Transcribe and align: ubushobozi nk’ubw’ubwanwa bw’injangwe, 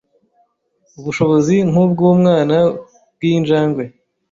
ubushobozi 0.99 1.55
nk’ubw’ubwanwa 1.69 2.59
bw’injangwe, 3.13 3.83